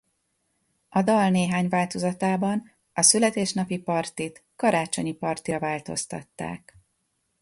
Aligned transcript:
A 0.89 1.01
dal 1.03 1.29
néhány 1.29 1.69
változatában 1.69 2.71
a 2.93 3.01
születésnapi 3.01 3.77
partit 3.79 4.43
karácsonyi 4.55 5.13
partira 5.13 5.59
változtatták. 5.59 6.77